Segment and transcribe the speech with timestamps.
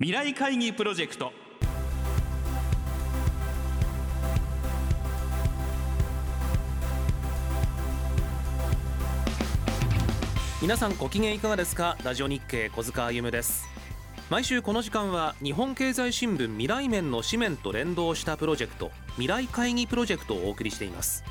[0.00, 1.32] 未来会議プロジェクト。
[10.62, 11.96] 皆さんご機嫌いかがですか？
[12.04, 13.66] ラジオ日経小塚歩です。
[14.30, 21.24] 毎週この時間は日本経済新聞未来面の紙面と連動したプロジェクト未来会議プロジェクトをお送りしています。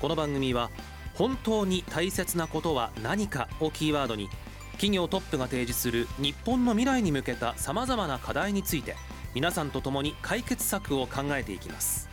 [0.00, 0.70] この番組は
[1.14, 4.28] 本当に大切なことは何かをキーワードに
[4.76, 8.94] 企業トップが提示する日本の未来に向けたさまざまな課題について
[9.34, 12.08] 皆さんと共に解決策を考えていきます。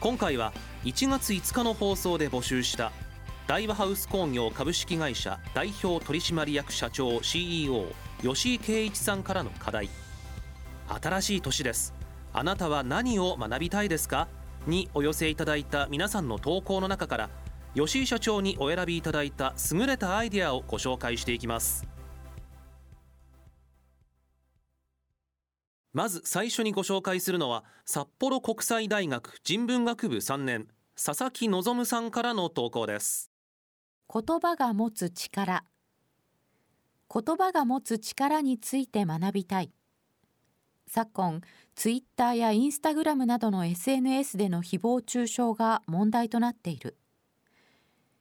[0.00, 0.52] 今回は
[0.84, 2.92] 1月5日の放送で募集した
[3.46, 7.86] 大和ハウス工業株式会社代表取締役社長 CEO
[8.22, 9.88] 吉井圭一さんからの課題。
[11.02, 11.94] 新しい年です。
[12.32, 14.28] あなたは何を学びたいですか？
[14.66, 17.30] にお寄せいただいた皆さんの投稿の中から
[17.74, 21.86] 吉井社長にお選びいただいた優れたアイデアをご紹介していきます。
[25.92, 33.32] まず最初にご紹介するのは札幌国際大学人文学部3年佐々木望さんからの投稿です。
[34.12, 35.64] 言葉が持つ力。
[37.12, 39.72] 言葉が持つ力について学びたい。
[40.86, 41.40] 昨今
[41.74, 46.96] ツイッターやインスタグラムなどの SNS での誹謗中傷が問題となっている。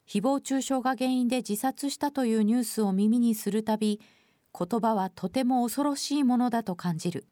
[0.07, 4.01] 誹謗中傷が原因で自殺したというニュースを耳にするたび
[4.57, 7.25] 言葉はとても恐ろしいものだと感じる。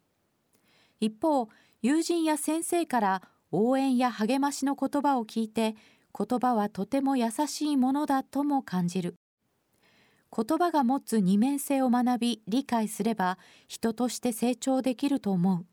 [0.99, 1.49] 一方
[1.81, 5.75] 友人や先生から応援や励ましの言葉を聞いて
[6.17, 9.15] 言葉はとても優しいものだとも感じる。
[10.33, 15.65] 言葉が持つ二面性を学び理解すれば人として成長できると思う。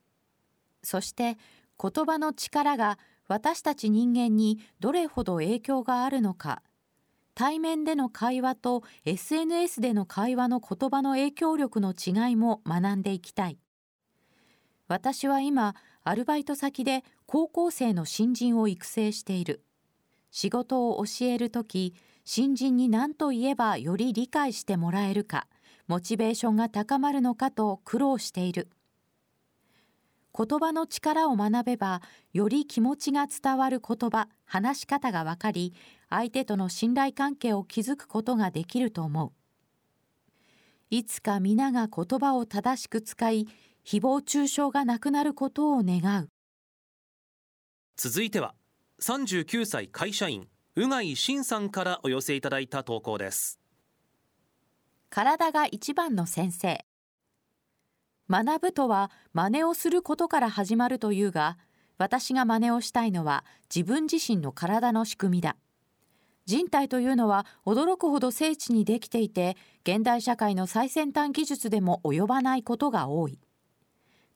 [0.82, 1.38] そして
[1.80, 6.62] 言葉の力が私たち人間にどれほど影響があるのか
[7.38, 13.58] 対面での会話と SNS での会話の言葉の影響力の違いも学んでいきたい。
[14.88, 19.62] 私は今アルバイト先で高校生の新人を育成している。
[20.32, 21.94] 仕事を教える時
[22.24, 25.46] 新人に何と言えばより理解してもらえるか
[25.86, 28.68] モチベーションが高まるのかと苦労している。
[30.36, 35.72] 言葉の力を学べばより気持ちが伝わる言葉話し方が分かり
[36.10, 39.32] 相手との信頼関係を築くことができると思う。
[40.90, 43.46] いつか皆が言葉を正しく使い
[43.84, 46.28] 誹謗中傷がなくなることを願う。
[47.96, 48.54] 続いては
[49.02, 53.58] 39歳会社員宇貝真さんからお寄せいただいた投稿です。
[55.10, 56.84] 体が一番の先生。
[58.30, 61.58] 学ぶとは真似をすることから始まるというが
[61.96, 63.44] 私が真似をしたいのは
[63.74, 65.56] 自分自身の体の仕組みだ
[66.48, 73.38] 人体というのは驚くほど精緻にできていて現代社会の最先端技術でも及ばないことが多い。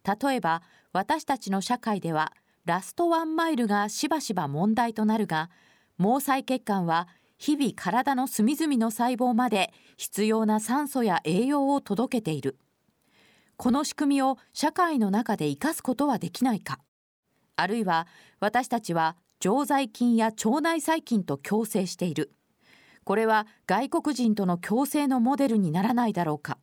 [0.04, 0.60] 例えば
[0.92, 2.34] 私たちの社会では
[2.66, 5.48] ラストワンマイルがしばしば問題となるが
[5.96, 7.08] 毛細血管は
[7.38, 12.58] 日々体の隅々の細胞まで必要な酸素や栄養を届けている。
[13.56, 16.78] この仕組みを社会の中で生かすことはできないか。
[17.56, 18.06] あるいは
[18.38, 22.30] 私たちは常在菌や腸内細菌と共生している。
[23.02, 26.58] これは外国人との共生のモデルにならないだろうか。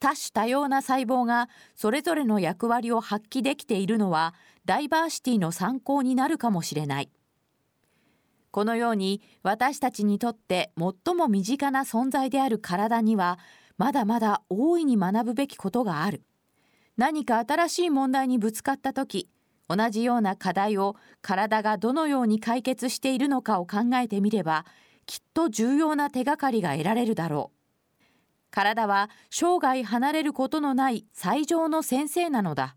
[0.00, 7.10] 多種多様な細胞がそれぞれの役割を発揮できているのはダイバーシティの参考になるかもしれない。
[8.52, 13.38] このように私たちにとって最も身近な存在である体には
[13.76, 16.22] まだまだ大いに学ぶべきことがある。
[16.96, 19.28] 何か新しい問題にぶつかった時
[19.68, 24.64] 同じような課題を体がどのように解決しているのかを考えてみれば
[25.06, 27.56] きっと重要な手がかりが得られるだろう。
[28.50, 32.76] 体は生涯離れることのない最上の先生なのだ。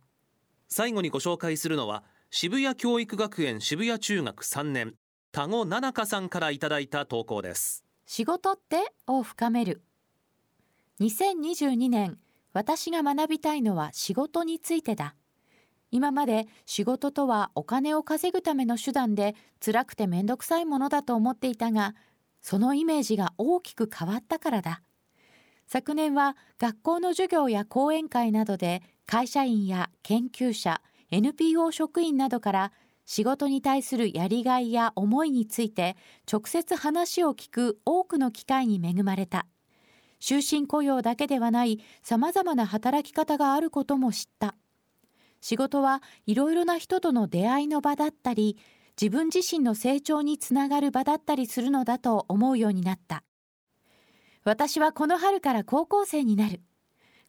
[0.67, 4.93] 最後にご紹介するのは渋谷教育学園渋谷中学3年
[5.31, 7.83] 田子奈々香さんからいただいた投稿です。
[8.05, 9.81] 仕事ってを深める。
[10.99, 12.17] 2022年
[12.51, 15.15] 私が学びたいのは仕事についてだ
[15.91, 21.95] 今まで仕事とはお金を稼ぐための手段で辛くてめんどくさいものだと思っていたが
[22.41, 24.81] そのイメージが大きく変わったからだ。
[25.67, 30.81] 昨年は学校の授業や講演会などで会社員や研究者
[31.11, 32.71] NPO 職員などから
[33.05, 35.95] 仕事に対するやりがいや思いについて
[36.31, 39.47] 直接話を聞く多くの機会に恵まれた。
[40.19, 44.55] 終身雇用だけではないさまざまな働き方があることも知った。
[45.41, 48.57] 仕事はいろいろな人との出会いの場だったり
[49.01, 53.23] 自分自身の成長につながる場だったりするのだと思うようになった。
[54.43, 56.61] 私はこの春から高校生になる。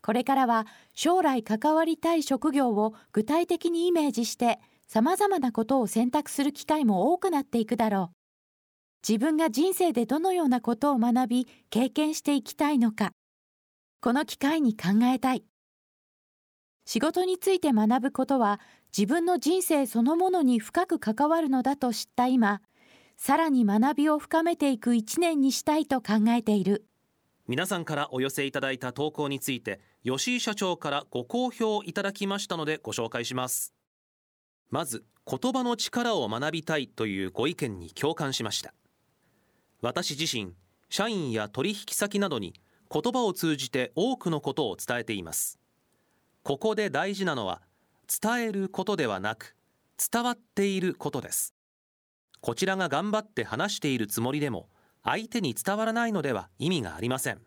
[0.02, 4.58] これからは将来関わりたい職業を具体的にイメージして
[4.88, 8.16] 様々なことを選択する機会も多くなっていくだろう。
[9.06, 13.12] 自分が人生でどのようなことを学び経験していきたいのか
[14.02, 15.44] この機会に考えたい。
[16.92, 18.58] 仕事について学ぶことは
[18.88, 22.62] 自分の人生そのものに深く関わるのだと知った今
[23.16, 26.84] さらに学びを深めていく一年にしたいと考えている。
[27.46, 33.72] 皆さんからお寄せいただいた投稿について吉井社長からご好評いただきましたのでご紹介します。
[34.68, 38.74] まず言葉の力を学びたいというご意見に共感しました。
[39.80, 40.54] 私自身
[40.88, 42.52] 社員や取引先などに
[42.92, 45.59] 言葉を通じて多くのことを伝えています。
[46.42, 47.62] ここで大事なのは
[48.22, 49.56] 伝えることではなく
[50.12, 51.54] 伝わっていることです。
[52.40, 54.68] こちらが頑張って話しているつもりでも
[55.04, 57.40] 相手に伝わらないのでは意味がありません。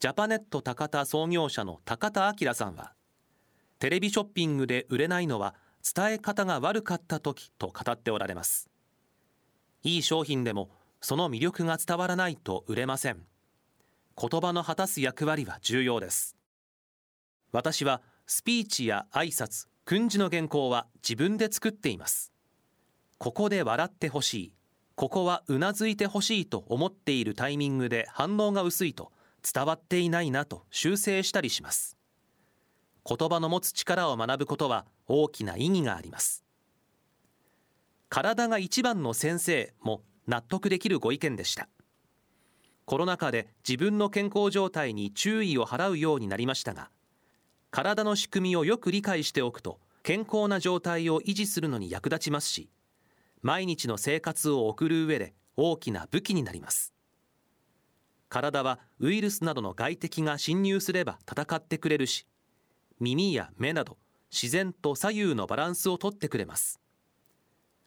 [0.00, 2.92] ジャパネット高田創業者の高田明さんは
[3.78, 5.54] テレビショッピングで売れないのは
[5.94, 8.70] 伝え方が悪かった時と語っておられます。
[9.82, 10.70] いい商品でも
[11.00, 13.22] その魅力が伝わらないと売れません。
[14.18, 16.36] 言葉の果たす役割は重要です。
[17.52, 22.32] 私はスピーチや挨拶訓示の原稿は自分で作っています。
[23.18, 24.52] ここで笑ってほしい。
[24.96, 29.12] ここはうなずいてほしいと思っているタイミングで反応が薄いと
[29.42, 31.96] 伝わっていないなと修正したりします。
[33.08, 36.44] 言葉の持つ力を学ぶことは大きな意義があります。
[38.08, 41.68] 体が一番の先生も納得できるご意見でした。
[42.86, 46.88] コロナ禍で自分の健康状態に注意を払うようになりましたが
[47.76, 52.70] 体の仕組みをよく理解しておくと健康な状態を維持するのに役立ちますし
[53.42, 56.94] 毎日の生活を送る上で大きな武器になります。
[58.30, 62.26] 体はウイルスなどの外敵が侵入すれば戦ってくれるし
[62.98, 63.98] 耳や目など
[64.32, 66.80] 自然と左右のバランスをとってくれます。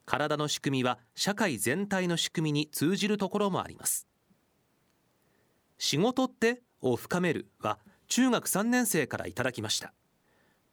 [0.05, 4.07] 体の仕組みは社会全体の仕組みに通じるところもあります。
[5.79, 9.93] 仕事ってを深めるは中学3年生からいただきました。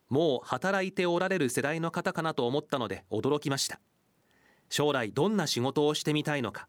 [0.09, 3.79] もう働いておられる世代の方かなと思ったので驚きました。
[4.71, 6.67] 将来どんな仕事をしてみたいのか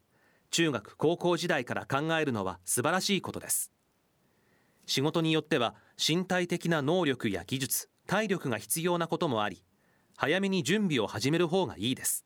[0.51, 3.71] 中学高校時代から考えるのは素晴らしいことです。
[4.85, 9.63] 仕事によっては身体的な能力や技術体力が必要なこともあり
[10.15, 12.25] 早めに準備を始める方がいいです。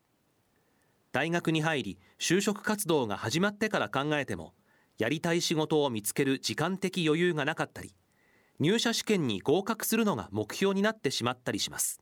[1.12, 4.52] 大学に入り就職活動が始まってから考えても
[4.98, 7.94] やりたい仕事を見つける時間的余裕がなかったり
[8.62, 12.00] 入社試験に合格するのが目標になってしまったりします。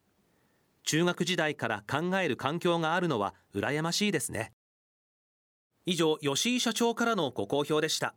[0.85, 4.53] 中学時代から考える環境があるのは羨ましいですね。
[5.87, 8.15] 以上吉井社長からのご好評でした。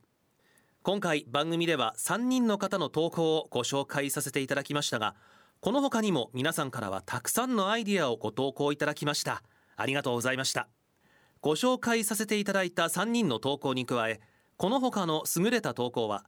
[0.81, 5.16] 今回番組では3人の方の投稿をご紹介させていただきましたが
[5.62, 9.42] この他にも皆さんからはたくさんのアイディアをご投稿いただきました。
[9.78, 10.68] ありがとうございました。
[11.40, 14.19] ご紹介させていただいた3人の投稿に加え
[14.57, 16.25] この他の優れた投稿は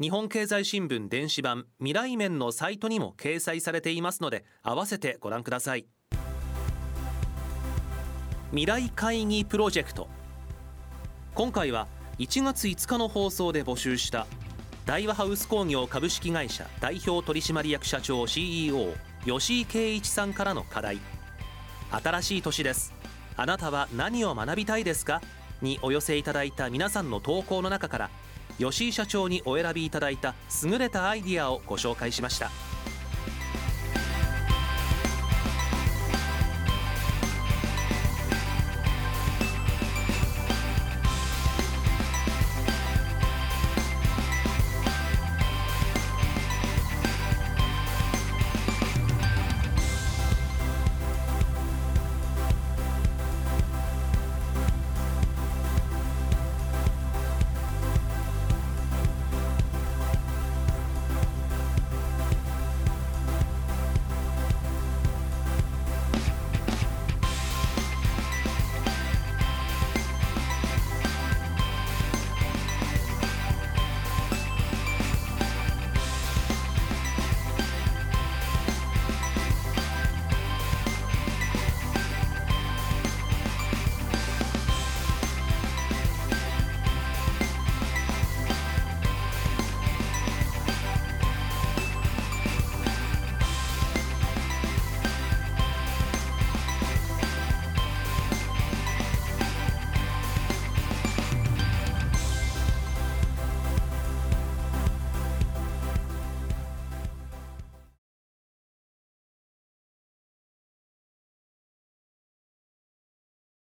[0.00, 5.84] 日本経済新聞電子版未来面のサイトにも掲載されていますので合わせてご覧ください。
[8.48, 10.08] 未来会議プロジェクト。
[11.34, 11.86] 今回は
[12.18, 14.26] 1月5日の放送で募集した
[14.86, 18.94] 大和ハウス工業株式会社代表取締役社長 CEO
[19.26, 20.98] 吉井圭一さんからの課題。
[21.90, 22.94] 新しい年です。
[23.36, 25.20] あなたは何を学びたいですか？
[25.60, 28.10] にお寄せいただいた皆さんの投稿の中から
[28.58, 32.50] 吉井社長にお選びいただいた優れたアイディアをご紹介しました。